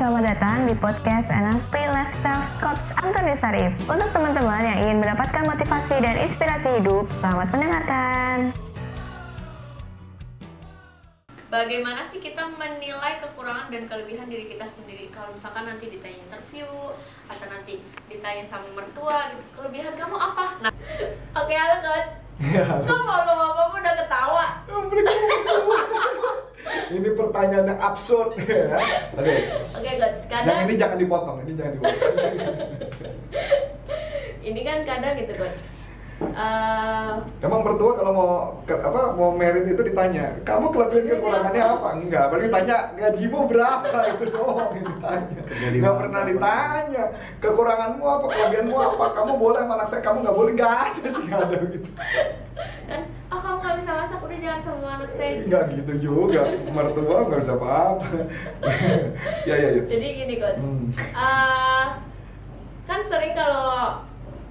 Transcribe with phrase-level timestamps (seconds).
[0.00, 3.68] selamat datang di podcast NLP Lifestyle Coach Antoni Sarif.
[3.84, 8.36] Untuk teman-teman yang ingin mendapatkan motivasi dan inspirasi hidup, selamat mendengarkan.
[11.52, 15.12] Bagaimana sih kita menilai kekurangan dan kelebihan diri kita sendiri?
[15.12, 16.96] Kalau misalkan nanti ditanya interview
[17.28, 20.64] atau nanti ditanya sama mertua, gitu, kelebihan kamu apa?
[20.64, 20.72] Nah,
[21.44, 22.08] oke halo coach.
[22.88, 24.46] Kamu lo apa udah ketawa?
[26.88, 27.08] ini
[27.40, 28.68] pertanyaan yang absurd ya.
[29.16, 29.34] Oke.
[29.72, 32.12] Oke coach, Yang kadang ini jangan dipotong, ini jangan dipotong.
[34.48, 35.60] ini kan kadang gitu coach.
[36.20, 38.32] Eh, Emang mertua kalau mau
[38.68, 41.88] ke, apa mau merit itu ditanya, kamu kelebihan kekurangannya apa?
[41.96, 45.40] Enggak, baru ditanya gajimu berapa itu doang yang ditanya.
[45.72, 47.04] Enggak pernah ditanya
[47.40, 51.24] kekuranganmu apa, kelebihanmu apa, kamu boleh sama anak saya, kamu nggak boleh, nggak ada sih
[51.24, 51.88] nggak ada gitu.
[52.84, 53.02] kan,
[53.32, 55.32] oh kamu nggak bisa masak, udah jangan sama anak saya.
[55.44, 58.06] Nggak gitu juga, mertua nggak bisa apa-apa.
[59.48, 59.82] ya ya ya.
[59.84, 60.58] Jadi gini coach.
[60.58, 60.84] Hmm.
[60.96, 61.86] Eh,
[62.84, 64.02] kan sering kalau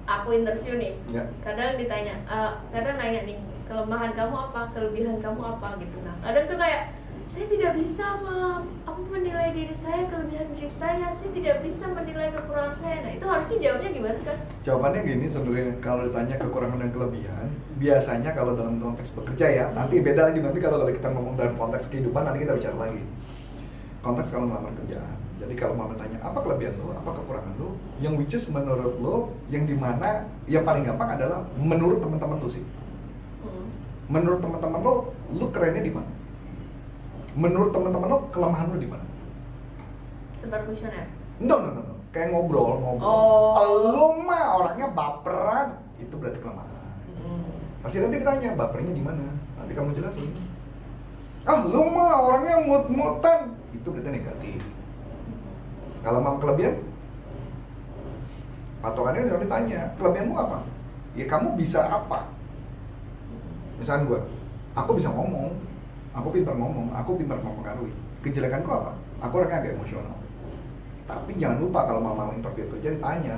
[0.06, 1.24] aku interview nih, Ya.
[1.42, 5.96] kadang ditanya, eh, kadang nanya nih kelemahan kamu apa, kelebihan kamu apa gitu.
[6.02, 6.82] Nah, kadang tuh kayak
[7.30, 11.84] saya tidak bisa mem- aku menilai diri saya kelebihan diri saya, saya tidak bisa
[12.32, 12.96] kekurangan saya.
[13.02, 14.38] Nah itu harusnya jawabnya gimana kan?
[14.62, 17.46] Jawabannya gini sebenarnya kalau ditanya kekurangan dan kelebihan,
[17.82, 21.86] biasanya kalau dalam konteks bekerja ya, nanti beda lagi nanti kalau kita ngomong dalam konteks
[21.90, 23.02] kehidupan nanti kita bicara lagi.
[24.00, 25.18] Konteks kalau melamar kerjaan.
[25.40, 27.72] Jadi kalau mama tanya apa kelebihan lo, apa kekurangan lo,
[28.04, 32.48] yang which is menurut lo, yang di mana yang paling gampang adalah menurut teman-teman lo
[32.52, 32.64] sih.
[33.40, 33.66] Hmm.
[34.12, 34.94] Menurut teman-teman lo,
[35.32, 36.10] lo kerennya di mana?
[37.32, 39.04] Menurut teman-teman lo, kelemahan lo di mana?
[40.44, 41.08] Sebar kuesioner.
[41.40, 41.89] No, no, no.
[42.10, 43.06] Kayak ngobrol, ngobrol.
[43.06, 43.54] Oh.
[43.94, 46.90] Lo mah orangnya baperan, itu berarti kelemahan.
[47.22, 47.46] Hmm.
[47.86, 49.30] Pasti nanti ditanya, bapernya di mana?
[49.54, 50.34] Nanti kamu jelasin.
[51.46, 53.54] Ah, lu mah orangnya mut-mutan.
[53.70, 54.60] Itu berarti negatif.
[56.02, 56.82] Kalau mau kelebihan,
[58.82, 60.58] patokannya udah ditanya, kelebihanmu apa?
[61.14, 62.26] Ya kamu bisa apa?
[63.78, 64.20] Misalnya gue,
[64.74, 65.56] aku bisa ngomong,
[66.12, 67.92] aku pintar ngomong, aku pintar mempengaruhi.
[68.20, 68.92] Kejelekanku apa?
[69.24, 70.19] Aku orangnya agak emosional.
[71.10, 73.36] Tapi jangan lupa kalau mama interview kerja ditanya,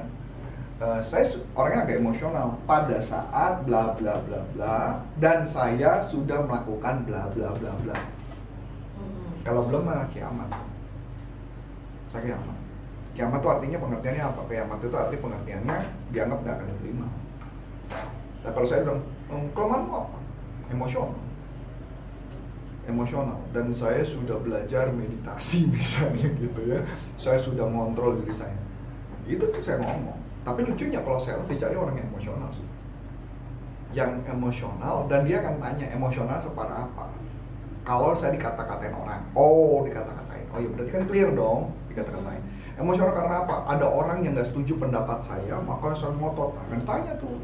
[0.81, 1.25] "Eh, saya
[1.57, 4.77] orangnya agak emosional pada saat bla bla bla bla
[5.17, 7.97] dan saya sudah melakukan bla bla bla bla.
[7.97, 9.41] Hmm.
[9.41, 10.53] Kalau belum mah kiamat.
[12.13, 12.57] Saya kiamat.
[13.13, 14.41] Kiamat itu artinya pengertiannya apa?
[14.49, 15.77] Kiamat itu arti pengertiannya
[16.13, 17.09] dianggap nggak akan diterima.
[18.43, 20.19] Nah kalau saya bilang, "Hmm, kelemahanmu apa?
[20.73, 21.32] Emosional.
[22.91, 23.39] Emosional.
[23.55, 26.83] Dan saya sudah belajar meditasi misalnya gitu ya.
[27.15, 28.59] Saya sudah mengontrol diri saya.
[29.27, 30.19] Itu tuh saya ngomong.
[30.43, 32.67] Tapi lucunya kalau sales dicari orang yang emosional sih.
[33.95, 37.07] Yang emosional dan dia akan tanya emosional separah apa.
[37.83, 42.43] Kalau saya dikata-katain orang, oh dikata-katain, oh ya berarti kan clear dong dikata-katain.
[42.79, 43.57] Emosional karena apa?
[43.69, 47.43] Ada orang yang nggak setuju pendapat saya, maka saya ngotot akan tanya tuh.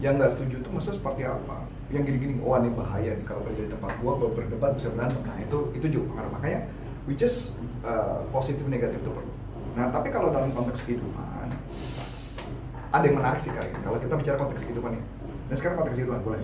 [0.00, 1.56] Yang nggak setuju tuh maksudnya seperti apa?
[1.90, 5.18] Yang gini-gini, oh ini bahaya nih kalau kerja di tempat gua, gua berdebat bisa berantem.
[5.26, 6.60] Nah itu itu juga pengaruh makanya,
[7.10, 7.50] which is
[7.82, 9.34] uh, positif negatif itu perlu.
[9.74, 11.50] Nah tapi kalau dalam konteks kehidupan,
[12.94, 13.80] ada yang menarik sih kali ini.
[13.82, 15.02] Kalau kita bicara konteks kehidupan ya.
[15.50, 16.40] Nah sekarang konteks kehidupan boleh.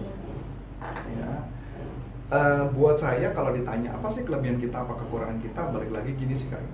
[1.14, 1.30] Ya.
[2.26, 6.34] Eh, buat saya kalau ditanya apa sih kelebihan kita, apa kekurangan kita, balik lagi gini
[6.34, 6.66] sih kali.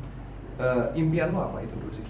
[0.56, 2.09] Eh, impian lo apa itu dulu sih?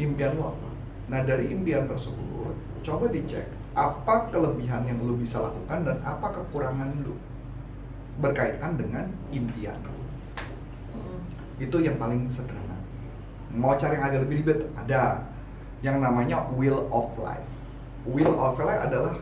[0.00, 0.68] Impian lo apa?
[1.12, 3.44] Nah dari impian tersebut, coba dicek
[3.78, 7.14] apa kelebihan yang lo bisa lakukan dan apa kekurangan lo
[8.18, 9.78] berkaitan dengan impian
[10.88, 11.20] Hmm.
[11.60, 12.74] itu yang paling sederhana.
[13.54, 15.22] Mau cari yang agak lebih ribet, ada
[15.84, 17.44] yang namanya wheel of life.
[18.08, 19.14] Wheel of life adalah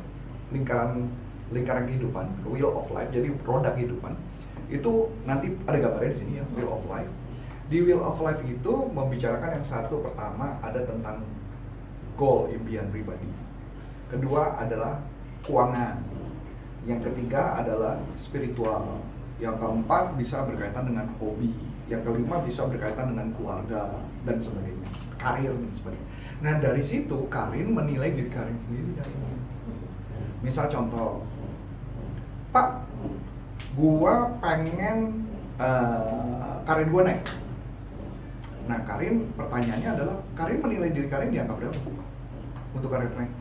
[0.54, 1.10] lingkaran
[1.50, 3.10] lingkaran kehidupan, wheel of life.
[3.10, 4.14] Jadi roda kehidupan.
[4.70, 7.10] Itu nanti ada gambarnya di sini ya, wheel of life.
[7.66, 11.22] Di wheel of life itu membicarakan yang satu pertama ada tentang
[12.14, 13.26] goal impian pribadi.
[14.06, 15.02] Kedua adalah
[15.42, 15.98] keuangan.
[16.86, 19.02] Yang ketiga adalah spiritual.
[19.42, 21.50] Yang keempat bisa berkaitan dengan hobi.
[21.90, 23.90] Yang kelima bisa berkaitan dengan keluarga
[24.22, 24.88] dan sebagainya.
[25.18, 26.08] Karir dan sebagainya.
[26.36, 29.02] Nah dari situ Karin menilai diri Karin sendiri.
[30.44, 31.24] Misal contoh,
[32.54, 32.86] Pak,
[33.74, 35.26] gua pengen
[35.58, 37.22] eh, karir gua naik.
[38.66, 41.80] Nah Karin pertanyaannya adalah Karin menilai diri Karin di angka berapa
[42.76, 43.32] untuk karir naik?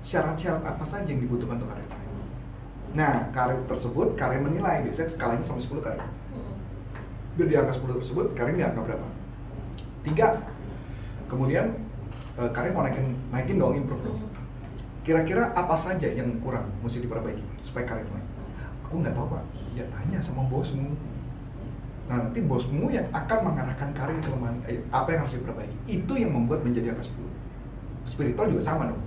[0.00, 2.10] Syarat-syarat apa saja yang dibutuhkan untuk karir naik?
[2.90, 6.02] Nah, karir tersebut Karin menilai biasanya skalanya sampai 10 Karin.
[6.02, 6.54] Hmm.
[7.38, 9.06] Dan di angka 10 tersebut Karin di angka berapa?
[10.02, 10.28] Tiga.
[11.30, 11.78] Kemudian
[12.40, 14.18] eh, Karin mau naikin naikin dong improve dong.
[14.18, 14.30] Hmm.
[15.06, 18.26] Kira-kira apa saja yang kurang mesti diperbaiki supaya Karin naik?
[18.90, 19.44] Aku nggak tahu pak.
[19.78, 20.90] Ya tanya sama bosmu.
[22.10, 25.76] Nah nanti bosmu yang akan mengarahkan karir kelemahan eh, apa yang harus diperbaiki.
[25.86, 28.10] Itu yang membuat menjadi angka 10.
[28.10, 28.98] Spiritual juga sama dong.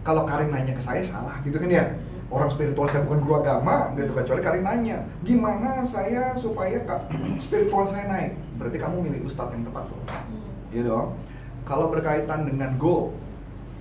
[0.00, 1.84] Kalau Karin nanya ke saya salah gitu kan ya.
[2.30, 7.10] Orang spiritual saya bukan guru agama gitu kecuali Karin nanya, gimana saya supaya kak
[7.44, 8.32] spiritual saya naik?
[8.54, 10.00] Berarti kamu milih ustadz yang tepat tuh.
[10.70, 11.18] Iya dong.
[11.66, 13.12] Kalau berkaitan dengan goal,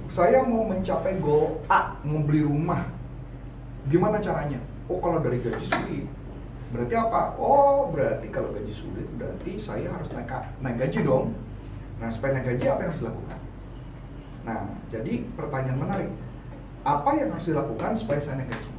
[0.09, 2.89] saya mau mencapai goal A, mau beli rumah.
[3.87, 4.57] Gimana caranya?
[4.89, 6.09] Oh, kalau dari gaji sulit.
[6.73, 7.37] Berarti apa?
[7.37, 10.29] Oh, berarti kalau gaji sulit, berarti saya harus naik
[10.61, 11.37] naik gaji dong.
[12.01, 13.38] Nah, supaya naik gaji apa yang harus dilakukan?
[14.43, 16.11] Nah, jadi pertanyaan menarik.
[16.87, 18.71] Apa yang harus dilakukan supaya saya naik gaji?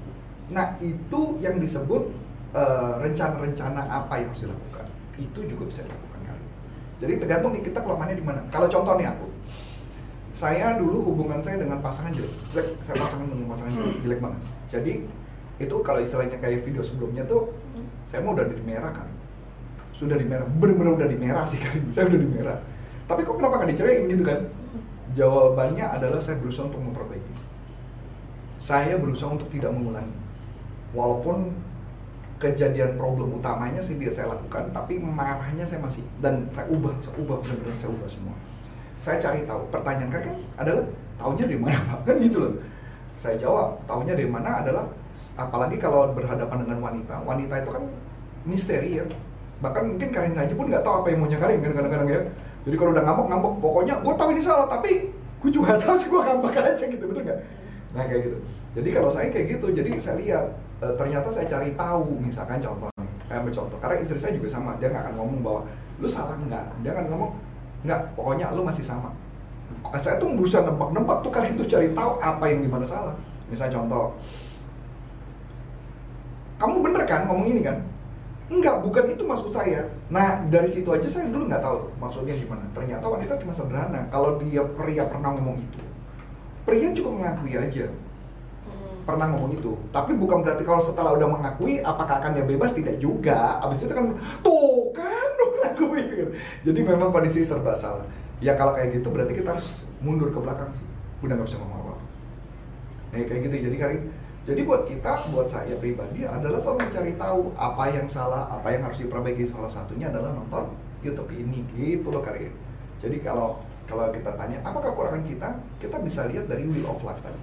[0.50, 2.10] Nah, itu yang disebut
[2.56, 4.86] eh, rencana-rencana apa yang harus dilakukan.
[5.20, 6.44] Itu juga bisa dilakukan kali.
[7.00, 8.40] Jadi tergantung nih kita kelemahannya di mana.
[8.48, 9.26] Kalau contoh nih aku,
[10.34, 12.68] saya dulu hubungan saya dengan pasangan jelek, jelek.
[12.88, 14.42] Saya pasangan dengan pasangan jelek, jelek banget.
[14.72, 14.92] Jadi
[15.60, 17.52] itu kalau istilahnya kayak video sebelumnya tuh,
[18.08, 19.08] saya mau udah di merah kan,
[19.92, 22.58] sudah di merah, bener-bener udah di merah sih kan, saya udah di merah.
[23.04, 24.40] Tapi kok kenapa nggak diceraiin gitu kan?
[25.18, 27.34] Jawabannya adalah saya berusaha untuk memperbaiki.
[28.62, 30.14] Saya berusaha untuk tidak mengulangi.
[30.94, 31.50] Walaupun
[32.40, 37.14] kejadian problem utamanya sih dia saya lakukan, tapi marahnya saya masih dan saya ubah, saya
[37.20, 38.36] ubah benar-benar saya ubah semua.
[39.00, 39.62] Saya cari tahu.
[39.72, 40.22] Pertanyaan kan
[40.60, 40.84] adalah
[41.18, 41.98] tahunya dari mana pak?
[42.06, 42.52] Kan gitu loh.
[43.20, 44.84] Saya jawab, tahunya dari mana adalah
[45.36, 47.14] apalagi kalau berhadapan dengan wanita.
[47.26, 47.84] Wanita itu kan
[48.48, 49.04] misteri ya.
[49.60, 52.20] Bahkan mungkin Karin aja pun nggak tahu apa yang maunya Karin kan kadang-kadang ya.
[52.60, 55.08] Jadi kalau udah ngambek ngambek, pokoknya gue tahu ini salah, tapi
[55.40, 57.40] gue juga tahu sih gue ngambek aja gitu, bener nggak?
[57.96, 58.38] Nah kayak gitu.
[58.70, 60.44] Jadi kalau saya kayak gitu, jadi saya lihat
[60.78, 62.88] e, ternyata saya cari tahu, misalkan contoh,
[63.26, 63.78] kayak ambil contoh.
[63.80, 65.60] Karena istri saya juga sama, dia nggak akan ngomong bahwa
[65.98, 67.30] lu salah nggak, dia akan ngomong
[67.88, 69.10] nggak, pokoknya lu masih sama.
[69.96, 73.14] Saya tuh berusaha nebak-nebak tuh kalian tuh cari tahu apa yang gimana salah.
[73.48, 74.14] Misalnya contoh,
[76.60, 77.80] kamu bener kan ngomong ini kan?
[78.50, 79.86] Enggak, bukan itu maksud saya.
[80.10, 82.66] Nah, dari situ aja saya dulu nggak tahu tuh maksudnya gimana.
[82.74, 84.10] Ternyata wanita cuma sederhana.
[84.10, 85.78] Kalau dia pria pernah ngomong itu,
[86.66, 87.86] pria cukup mengakui aja
[88.60, 89.06] Hmm.
[89.06, 89.72] pernah ngomong itu.
[89.88, 92.74] Tapi bukan berarti kalau setelah udah mengakui, apakah akan dia bebas?
[92.74, 93.62] Tidak juga.
[93.62, 96.02] Abis itu kan, tuh kan mengakui.
[96.10, 96.30] gitu.
[96.66, 98.04] Jadi memang kondisi serba salah.
[98.42, 99.68] Ya kalau kayak gitu berarti kita harus
[100.02, 100.84] mundur ke belakang sih.
[101.22, 102.02] Udah nggak bisa ngomong apa-apa.
[103.14, 103.54] Nah, kayak gitu.
[103.70, 104.02] Jadi Karin,
[104.48, 108.82] jadi buat kita, buat saya pribadi adalah selalu mencari tahu apa yang salah, apa yang
[108.88, 109.44] harus diperbaiki.
[109.44, 110.72] Salah satunya adalah nonton
[111.04, 112.48] YouTube ini, gitu loh Karin.
[113.04, 117.20] Jadi kalau kalau kita tanya apa kekurangan kita, kita bisa lihat dari Wheel of Life
[117.20, 117.40] tadi.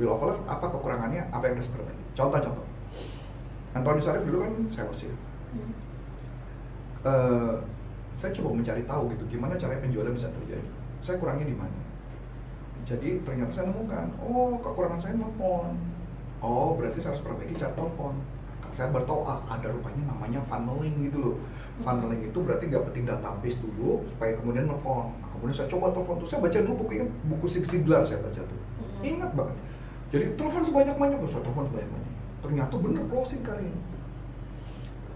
[0.00, 2.04] Wheel of Life apa kekurangannya, apa yang harus diperbaiki.
[2.16, 2.66] Contoh-contoh.
[3.72, 5.12] Anthony Sarif dulu kan sales ya.
[5.12, 5.72] Hmm.
[7.02, 7.54] Eh,
[8.16, 10.68] saya coba mencari tahu gitu gimana caranya penjualan bisa terjadi.
[11.04, 11.81] Saya kurangnya di mana?
[12.82, 15.78] Jadi ternyata saya nemukan, oh kekurangan saya telepon.
[16.42, 18.18] Oh berarti saya harus perbaiki cara telepon.
[18.72, 21.36] Saya ah, ada rupanya namanya funneling gitu loh.
[21.84, 25.12] Funneling itu berarti dapetin database dulu supaya kemudian telepon.
[25.12, 28.24] Nah, kemudian saya coba telepon tuh, saya baca dulu buku ingat buku Six Siglar saya
[28.24, 28.60] baca tuh.
[29.04, 29.56] Ingat banget.
[30.08, 32.12] Jadi telepon sebanyak banyak, saya telepon sebanyak banyak.
[32.42, 33.80] Ternyata bener closing kali ini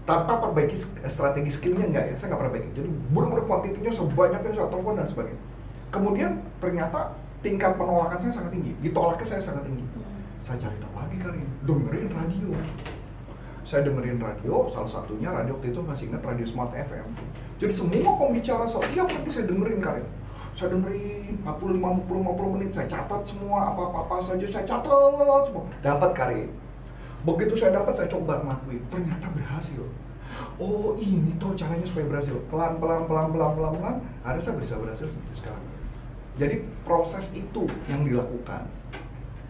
[0.07, 4.67] tanpa perbaiki sk- strategi skillnya enggak ya saya nggak perbaiki jadi benar-benar kuantitinya sebanyaknya saya
[4.71, 5.43] telepon dan sebagainya
[5.91, 6.31] kemudian
[6.63, 7.11] ternyata
[7.45, 9.85] tingkat penolakan saya sangat tinggi ditolaknya saya sangat tinggi.
[9.85, 10.05] Hmm.
[10.41, 12.49] saya cari tahu lagi kali dengerin radio.
[13.67, 17.07] Saya dengerin radio salah satunya radio waktu itu masih ingat radio Smart FM
[17.57, 20.05] jadi semua pembicara setiap nanti saya dengerin kali.
[20.53, 24.93] Saya dengerin 40 50 50 menit saya catat semua apa apa saja saya catat
[25.49, 25.65] semua.
[25.81, 26.41] Dapat kali.
[27.25, 28.81] Begitu saya dapat saya coba ngelakuin.
[28.93, 29.81] Ternyata berhasil.
[30.61, 32.37] Oh ini tuh caranya supaya berhasil.
[32.53, 35.65] Pelan pelan pelan pelan pelan pelan ada saya bisa berhasil seperti sekarang
[36.37, 38.69] jadi proses itu yang dilakukan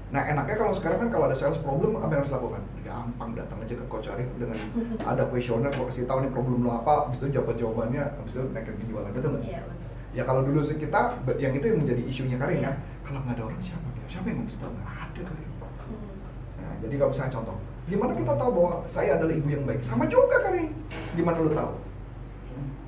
[0.08, 2.63] Nah enaknya kalau sekarang kan kalau ada sales problem apa yang harus dilakukan?
[2.88, 4.56] Gampang datang aja ke Coach Arif dengan
[5.12, 8.48] ada kuesioner, gue kasih tahu nih problem lo apa, habis itu jawab jawabannya, habis itu
[8.56, 9.44] naikin penjualan gitu nggak?
[9.44, 9.88] Iya betul.
[10.15, 11.00] Ya kalau dulu sih kita,
[11.36, 13.88] yang itu yang menjadi isunya Karin kan, kalau nggak ada orang siapa?
[14.08, 14.72] Siapa yang bisa tahu?
[14.72, 15.50] Nggak ada Karin.
[15.51, 16.08] Hmm.
[16.56, 17.56] Nah, jadi kalau misalnya contoh,
[17.91, 19.82] gimana kita tahu bahwa saya adalah ibu yang baik?
[19.84, 20.72] Sama juga Karin.
[21.20, 21.72] Gimana lo tahu?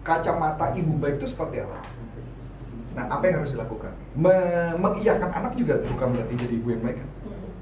[0.08, 1.84] Kacamata ibu baik itu seperti apa?
[2.98, 3.94] Nah, apa yang harus dilakukan?
[4.18, 7.10] Me- mengiyakan anak juga bukan berarti jadi ibu yang baik kan?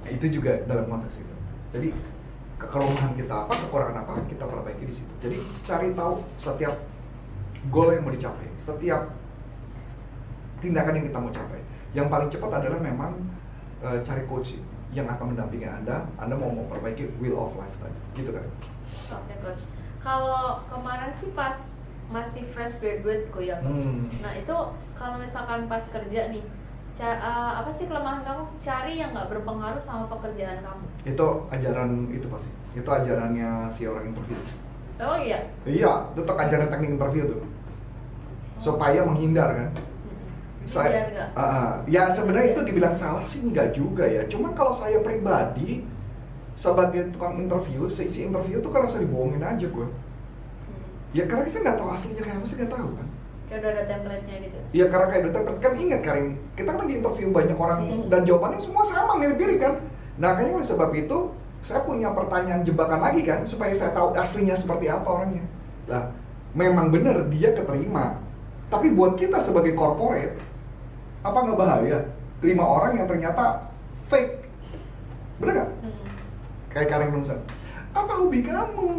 [0.04, 1.36] Nah, itu juga dalam konteks itu.
[1.76, 1.90] Jadi
[2.58, 5.14] kekelemahan kita apa, kekurangan apa kita perbaiki di situ.
[5.20, 6.74] Jadi cari tahu setiap
[7.70, 9.12] goal yang mau dicapai, setiap
[10.64, 11.62] tindakan yang kita mau capai.
[11.92, 13.12] Yang paling cepat adalah memang
[13.84, 14.56] eh, cari coach
[14.96, 16.08] yang akan mendampingi Anda.
[16.18, 18.48] Anda mau memperbaiki wheel of life tadi, gitu kan?
[19.12, 19.62] Oke coach.
[20.00, 21.60] Kalau kemarin sih pas
[22.08, 23.60] masih fresh graduate kok ya.
[23.60, 24.08] Hmm.
[24.24, 24.56] Nah itu
[24.96, 26.44] kalau misalkan pas kerja nih,
[26.96, 28.44] ca- eh, apa sih kelemahan kamu?
[28.64, 30.86] Cari yang nggak berpengaruh sama pekerjaan kamu.
[31.04, 32.50] Itu ajaran itu pasti.
[32.74, 34.40] Itu ajarannya si orang interview.
[34.98, 35.46] Oh iya.
[35.68, 37.42] Iya, itu ajaran teknik interview tuh.
[38.58, 39.70] Supaya menghindar kan.
[40.68, 41.30] Saya Saya, enggak.
[41.32, 41.72] Ah, ah.
[41.88, 44.28] ya sebenarnya itu dibilang salah sih enggak juga ya.
[44.28, 45.88] Cuman kalau saya pribadi
[46.60, 49.88] sebagai tukang interview, seisi interview tuh kan rasa dibohongin aja gue.
[51.16, 53.08] Ya karena saya nggak tahu aslinya kayak apa sih nggak tahu kan.
[53.48, 54.58] Kayak udah ada template-nya gitu.
[54.76, 56.28] Iya karena kayak dokter kan ingat Karin,
[56.60, 58.04] kita kan lagi interview banyak orang Hmm.
[58.12, 59.74] dan jawabannya semua sama mirip-mirip kan.
[60.20, 61.18] Nah kayaknya oleh sebab itu
[61.64, 65.48] saya punya pertanyaan jebakan lagi kan supaya saya tahu aslinya seperti apa orangnya.
[65.88, 66.12] Lah
[66.52, 68.20] memang benar dia keterima,
[68.68, 70.36] tapi buat kita sebagai corporate
[71.24, 71.98] apa nggak bahaya
[72.44, 73.72] terima orang yang ternyata
[74.12, 74.44] fake,
[75.40, 75.70] bener nggak?
[75.88, 75.96] Hmm.
[76.68, 77.40] Kayak Karin Rumsan,
[77.96, 78.92] apa hobi kamu?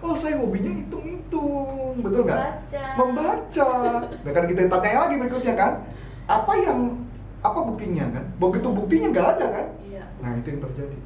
[0.00, 2.40] Oh saya hobinya hitung-hitung, betul nggak?
[2.40, 2.84] Baca.
[2.96, 3.70] membaca.
[4.16, 5.72] Nah kan kita tanya lagi berikutnya kan,
[6.24, 7.04] apa yang
[7.40, 8.24] apa buktinya kan?
[8.36, 9.66] Begitu buktinya nggak ada kan?
[9.82, 10.04] Iya.
[10.18, 10.96] Nah itu yang terjadi.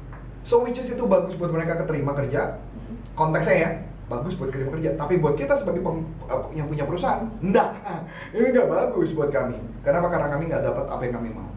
[0.41, 2.95] So which is itu bagus buat mereka keterima kerja, Hmm.
[3.13, 3.69] konteksnya ya
[4.05, 4.95] bagus buat keterima kerja.
[4.95, 7.75] Tapi buat kita sebagai pem- eh, yang punya perusahaan, enggak.
[8.31, 9.59] Ini nggak bagus buat kami.
[9.81, 10.07] Kenapa?
[10.07, 11.51] Karena kami nggak dapat apa yang kami mau.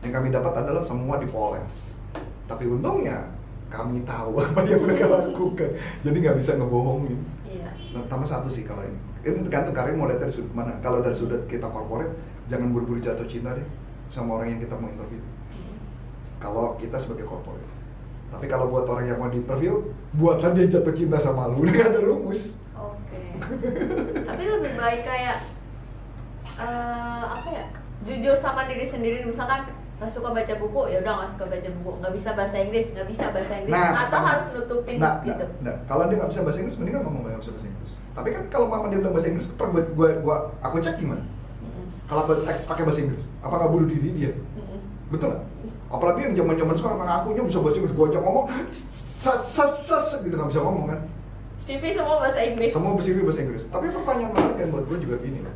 [0.00, 1.74] Yang kami dapat adalah semua dipoles.
[2.44, 3.33] Tapi untungnya
[3.74, 5.70] kami tahu apa yang mereka lakukan.
[6.06, 7.18] Jadi nggak bisa ngebohongin.
[7.42, 7.68] Iya.
[7.98, 8.98] Nah, tambah satu sih kalau ini.
[9.26, 10.78] Ini tergantung kalian mau lihat dari sudut mana.
[10.78, 12.14] Kalau dari sudut kita corporate,
[12.46, 13.66] jangan buru-buru jatuh cinta deh
[14.14, 15.18] sama orang yang kita mau interview.
[15.50, 15.76] Hmm.
[16.38, 17.66] Kalau kita sebagai corporate.
[18.30, 21.62] Tapi kalau buat orang yang mau di interview, buatlah dia jatuh cinta sama lu.
[21.66, 22.54] Udah ada rumus.
[22.78, 23.18] Oke.
[24.28, 25.50] Tapi lebih baik kayak
[26.54, 27.66] eh apa ya?
[28.04, 29.64] Jujur sama diri sendiri misalkan
[30.04, 33.06] nggak suka baca buku ya udah nggak suka baca buku nggak bisa bahasa Inggris nggak
[33.08, 36.40] bisa bahasa Inggris atau pertanyaan- harus nutupin nah, gitu nah, nah, kalau dia nggak bisa
[36.44, 37.92] bahasa Inggris, mendingan ngomong nggak bisa bahasa Inggris.
[38.14, 41.24] Tapi kan kalau mama dia bilang bahasa Inggris, terus gua, gua, gua, aku cek gimana?
[41.64, 41.84] Mm-mm.
[42.04, 44.32] Kalau teks pakai bahasa Inggris, apakah bunuh diri dia?
[44.36, 44.78] Mm-mm.
[45.08, 45.42] Betul nggak?
[45.88, 48.44] Apalagi yang zaman zaman sekarang ngakunya bisa bahasa Inggris, gua ajak ngomong,
[49.24, 51.00] sas gitu nggak bisa ngomong kan?
[51.64, 53.62] CV semua bahasa Inggris Semua bersifat bahasa Inggris.
[53.72, 55.54] Tapi pertanyaan menarik kan buat gue juga gini loh.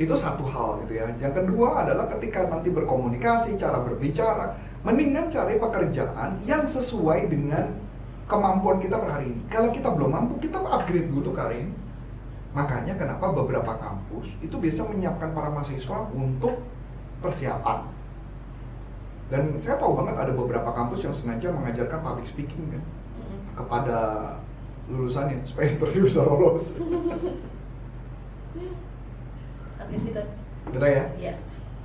[0.00, 1.12] Itu satu hal gitu ya.
[1.20, 7.76] Yang kedua adalah ketika nanti berkomunikasi, cara berbicara, mendingan cari pekerjaan yang sesuai dengan
[8.26, 9.42] kemampuan kita per hari ini.
[9.52, 11.76] Kalau kita belum mampu, kita upgrade dulu Karin.
[12.52, 16.60] Makanya kenapa beberapa kampus itu bisa menyiapkan para mahasiswa untuk
[17.24, 17.88] persiapan.
[19.32, 22.84] Dan saya tahu banget ada beberapa kampus yang sengaja mengajarkan public speaking kan
[23.56, 23.98] kepada
[24.92, 26.76] lulusannya supaya interview bisa lolos.
[29.88, 30.30] Coach
[30.76, 31.04] Udah ya?
[31.18, 31.34] Iya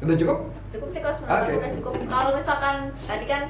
[0.03, 0.37] Udah cukup?
[0.67, 1.23] cukup sih Oke.
[1.23, 2.75] aku udah cukup kalau misalkan
[3.07, 3.43] tadi kan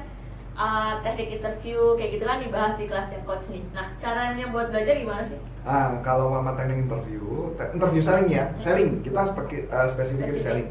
[0.54, 4.96] uh, teknik interview kayak gitu kan dibahas di kelasnya coach nih nah caranya buat belajar
[4.96, 9.04] gimana sih Ah, kalau mama teknik interview, te- interview selling ya, selling.
[9.04, 10.70] Kita spek- eh, spesifik di selling.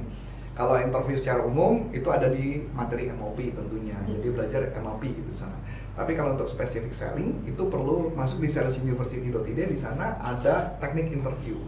[0.57, 3.93] Kalau interview secara umum itu ada di materi MOP tentunya.
[3.93, 4.09] Hmm.
[4.09, 5.53] Jadi belajar MOP gitu di sana.
[5.93, 9.37] Tapi kalau untuk spesifik selling itu perlu masuk di salesuniversity.id
[9.69, 11.61] di sana ada teknik interview.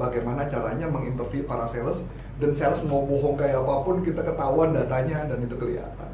[0.00, 2.02] Bagaimana caranya menginterview para sales
[2.40, 6.10] dan sales mau bohong kayak apa pun kita ketahuan datanya dan itu kelihatan.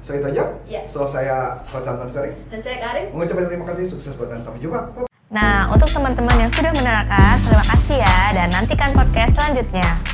[0.00, 0.44] So itu aja.
[0.64, 0.82] Iya.
[0.88, 4.62] So saya Coach Anton Sari dan saya Karin mengucapkan terima kasih sukses buat dan sampai
[4.64, 4.80] jumpa.
[5.28, 10.07] Nah, untuk teman-teman yang sudah menerangkan, terima kasih ya dan nantikan podcast selanjutnya.